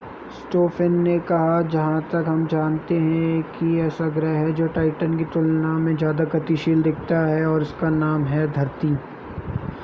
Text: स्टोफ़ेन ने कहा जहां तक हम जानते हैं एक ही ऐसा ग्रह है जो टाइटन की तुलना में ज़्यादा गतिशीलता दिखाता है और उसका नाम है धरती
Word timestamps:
स्टोफ़ेन 0.31 0.93
ने 1.01 1.17
कहा 1.19 1.61
जहां 1.61 1.99
तक 2.01 2.25
हम 2.27 2.45
जानते 2.47 2.95
हैं 2.95 3.21
एक 3.39 3.61
ही 3.63 3.79
ऐसा 3.79 4.07
ग्रह 4.09 4.37
है 4.37 4.51
जो 4.53 4.67
टाइटन 4.69 5.17
की 5.17 5.25
तुलना 5.25 5.77
में 5.77 5.95
ज़्यादा 5.97 6.23
गतिशीलता 6.23 6.89
दिखाता 6.89 7.25
है 7.27 7.45
और 7.45 7.61
उसका 7.61 7.89
नाम 7.89 8.25
है 8.25 8.51
धरती 8.53 8.95